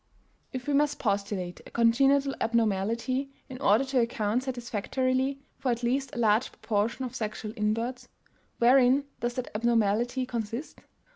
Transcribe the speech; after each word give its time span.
If, 0.51 0.65
then, 0.65 0.73
we 0.73 0.77
must 0.79 0.97
postulate 0.97 1.61
a 1.63 1.69
congenital 1.69 2.33
abnormality 2.41 3.29
in 3.49 3.61
order 3.61 3.83
to 3.85 3.99
account 3.99 4.41
satisfactorily 4.41 5.37
for 5.59 5.69
at 5.69 5.83
least 5.83 6.09
a 6.15 6.17
large 6.17 6.51
proportion 6.51 7.05
of 7.05 7.15
sexual 7.15 7.51
inverts, 7.55 8.07
wherein 8.57 9.05
does 9.19 9.35
that 9.35 9.51
abnormality 9.53 10.25
consist? 10.25 10.81